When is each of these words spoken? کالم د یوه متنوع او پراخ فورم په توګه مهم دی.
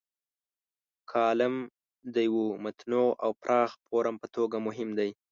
کالم 1.11 1.55
د 2.13 2.15
یوه 2.27 2.45
متنوع 2.63 3.09
او 3.23 3.31
پراخ 3.41 3.71
فورم 3.85 4.15
په 4.21 4.27
توګه 4.35 4.57
مهم 4.67 4.89
دی. 4.99 5.09